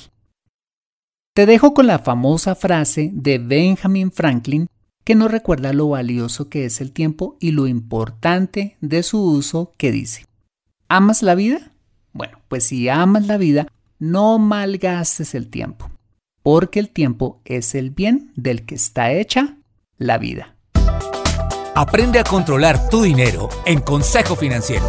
Te 1.34 1.46
dejo 1.46 1.74
con 1.74 1.88
la 1.88 2.00
famosa 2.00 2.56
frase 2.56 3.10
de 3.14 3.38
Benjamin 3.38 4.12
Franklin 4.12 4.68
que 5.04 5.16
nos 5.16 5.32
recuerda 5.32 5.74
lo 5.74 5.90
valioso 5.90 6.50
que 6.50 6.66
es 6.66 6.82
el 6.82 6.92
tiempo 6.92 7.38
y 7.40 7.52
lo 7.52 7.68
importante 7.68 8.78
de 8.82 9.04
su 9.04 9.24
uso 9.24 9.74
que 9.78 9.92
dice, 9.92 10.26
¿amas 10.90 11.24
la 11.24 11.36
vida? 11.36 11.72
Bueno, 12.14 12.40
pues 12.48 12.66
si 12.66 12.90
amas 12.90 13.26
la 13.28 13.38
vida, 13.38 13.68
no 13.98 14.38
malgastes 14.40 15.34
el 15.34 15.48
tiempo, 15.50 15.90
porque 16.44 16.80
el 16.80 16.90
tiempo 16.90 17.42
es 17.46 17.76
el 17.76 17.92
bien 17.92 18.32
del 18.36 18.66
que 18.66 18.76
está 18.76 19.12
hecha 19.12 19.58
la 19.98 20.18
vida. 20.18 20.56
Aprende 21.74 22.20
a 22.20 22.26
controlar 22.26 22.90
tu 22.90 23.02
dinero 23.02 23.48
en 23.66 23.80
Consejo 23.80 24.36
Financiero. 24.36 24.84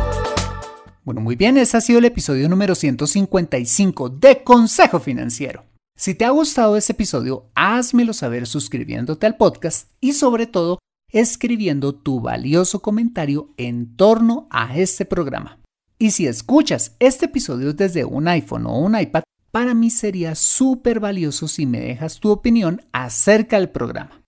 Bueno, 1.05 1.21
muy 1.21 1.37
bien, 1.37 1.57
ese 1.57 1.77
ha 1.77 1.81
sido 1.81 2.01
el 2.01 2.07
episodio 2.07 2.49
número 2.49 2.75
155 2.75 4.09
de 4.09 4.43
Consejo 4.43 4.99
Financiero. 4.99 5.65
Si 5.97 6.17
te 6.17 6.25
ha 6.25 6.31
gustado 6.31 6.77
este 6.77 6.93
episodio, 6.93 7.47
házmelo 7.55 8.13
saber 8.13 8.49
suscribiéndote 8.49 9.27
al 9.27 9.37
podcast 9.37 9.91
y 10.01 10.15
sobre 10.15 10.49
todo 10.49 10.81
escribiendo 11.13 11.95
tu 11.95 12.21
valioso 12.21 12.83
comentario 12.83 13.55
en 13.59 13.95
torno 13.95 14.49
a 14.51 14.77
este 14.77 15.05
programa. 15.05 15.61
Y 16.01 16.11
si 16.11 16.27
escuchas 16.27 16.97
este 16.99 17.27
episodio 17.27 17.75
desde 17.75 18.05
un 18.05 18.27
iPhone 18.27 18.67
o 18.67 18.77
un 18.81 18.99
iPad, 18.99 19.23
para 19.53 19.75
mí 19.75 19.89
sería 19.89 20.35
súper 20.35 20.99
valioso 20.99 21.47
si 21.47 21.65
me 21.65 21.79
dejas 21.79 22.19
tu 22.19 22.31
opinión 22.31 22.83
acerca 22.91 23.57
del 23.61 23.69
programa. 23.69 24.22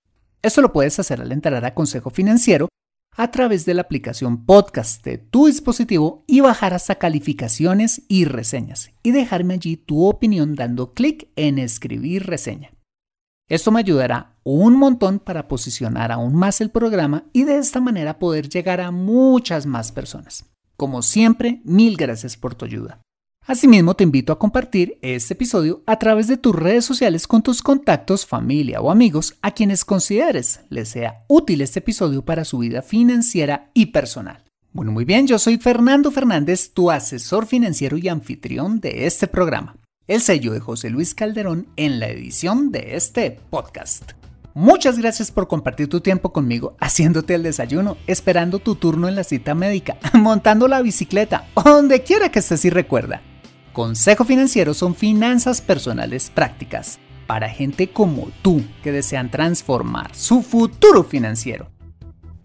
Esto 0.45 0.61
lo 0.61 0.75
puedes 0.75 0.99
hacer 0.99 1.23
al 1.23 1.33
entrar 1.33 1.65
a 1.65 1.73
Consejo 1.73 2.11
Financiero 2.11 2.69
a 3.17 3.31
través 3.31 3.65
de 3.65 3.73
la 3.73 3.81
aplicación 3.81 4.45
podcast 4.45 5.03
de 5.03 5.17
tu 5.17 5.47
dispositivo 5.47 6.23
y 6.27 6.41
bajar 6.41 6.75
hasta 6.75 6.97
calificaciones 6.97 8.03
y 8.09 8.27
reseñas 8.27 8.91
y 9.03 9.13
dejarme 9.13 9.55
allí 9.55 9.79
tu 9.79 10.05
opinión 10.05 10.55
dando 10.55 10.93
clic 10.93 11.29
en 11.37 11.59
escribir 11.59 12.27
reseña. 12.27 12.73
Esto 13.49 13.71
me 13.71 13.81
ayudará 13.81 14.37
un 14.43 14.77
montón 14.77 15.19
para 15.19 15.49
posicionar 15.49 16.13
aún 16.13 16.35
más 16.35 16.61
el 16.61 16.69
programa 16.69 17.25
y 17.33 17.45
de 17.45 17.57
esta 17.57 17.81
manera 17.81 18.19
poder 18.19 18.51
llegar 18.51 18.83
a 18.83 18.91
muchas 18.91 19.65
más 19.65 19.93
personas. 19.93 20.45
Como 20.77 21.01
siempre, 21.01 21.63
mil 21.65 21.97
gracias 21.97 22.37
por 22.37 22.55
tu 22.55 22.67
ayuda. 22.67 23.01
Asimismo, 23.47 23.95
te 23.95 24.05
invito 24.05 24.33
a 24.33 24.39
compartir 24.39 24.97
este 25.03 25.35
episodio 25.35 25.83
a 25.85 25.99
través 25.99 26.29
de 26.29 26.39
tus 26.39 26.57
redes 26.57 26.87
sociales 26.87 27.27
con 27.27 27.43
tus 27.43 27.61
contactos, 27.61 28.25
familia 28.25 28.81
o 28.81 28.91
amigos 28.91 29.37
a 29.43 29.51
quienes 29.51 29.85
consideres 29.85 30.61
les 30.71 30.89
sea 30.89 31.25
útil 31.29 31.61
este 31.61 31.81
episodio 31.81 32.25
para 32.25 32.47
su 32.47 32.57
vida 32.57 32.81
financiera 32.81 33.71
y 33.75 33.87
personal. 33.87 34.43
Bueno, 34.73 34.93
muy 34.93 35.05
bien, 35.05 35.27
yo 35.27 35.39
soy 35.39 35.59
Fernando 35.59 36.11
Fernández, 36.11 36.73
tu 36.73 36.91
asesor 36.91 37.45
financiero 37.45 37.99
y 37.99 38.09
anfitrión 38.09 38.81
de 38.81 39.07
este 39.07 39.29
programa. 39.29 39.77
El 40.07 40.23
sello 40.23 40.51
de 40.53 40.61
José 40.61 40.89
Luis 40.89 41.15
Calderón 41.15 41.67
en 41.77 42.01
la 42.01 42.09
edición 42.09 42.73
de 42.73 42.97
este 42.97 43.39
podcast. 43.51 44.13
Muchas 44.55 44.99
gracias 44.99 45.31
por 45.31 45.49
compartir 45.49 45.91
tu 45.91 46.01
tiempo 46.01 46.33
conmigo 46.33 46.77
haciéndote 46.81 47.35
el 47.35 47.43
desayuno, 47.43 47.99
esperando 48.07 48.59
tu 48.59 48.77
turno 48.77 49.07
en 49.07 49.17
la 49.17 49.25
cita 49.25 49.55
médica, 49.55 49.99
montando 50.15 50.67
la 50.67 50.81
bicicleta, 50.81 51.47
donde 51.63 52.03
quiera 52.03 52.31
que 52.31 52.39
estés 52.39 52.65
y 52.65 52.71
recuerda 52.71 53.21
Consejo 53.75 54.25
Financiero 54.25 54.73
son 54.73 54.95
finanzas 54.95 55.61
personales 55.61 56.31
prácticas 56.31 57.01
para 57.27 57.49
gente 57.49 57.89
como 57.91 58.29
tú 58.41 58.63
que 58.85 58.93
desean 58.93 59.33
transformar 59.33 60.15
su 60.15 60.43
futuro 60.43 61.03
financiero. 61.03 61.69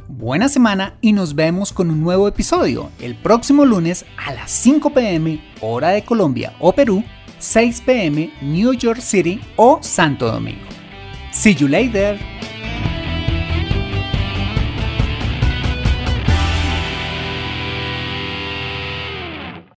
Buena 0.07 0.49
semana 0.49 0.97
y 1.01 1.13
nos 1.13 1.35
vemos 1.35 1.71
con 1.71 1.91
un 1.91 2.01
nuevo 2.01 2.27
episodio 2.27 2.89
el 2.99 3.13
próximo 3.13 3.63
lunes 3.63 4.05
a 4.17 4.33
las 4.33 4.49
5 4.49 4.89
pm 4.89 5.39
hora 5.61 5.89
de 5.89 6.03
Colombia 6.03 6.55
o 6.59 6.73
Perú, 6.73 7.03
6 7.37 7.81
pm 7.81 8.33
New 8.41 8.73
York 8.73 8.99
City 8.99 9.39
o 9.55 9.77
Santo 9.83 10.31
Domingo. 10.31 10.65
See 11.31 11.53
you 11.53 11.67
later. 11.67 12.17